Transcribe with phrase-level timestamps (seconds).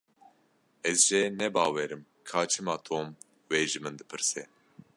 [0.89, 3.07] Ez jê nebawerim ka çima Tom
[3.49, 4.43] wê ji min dipirse.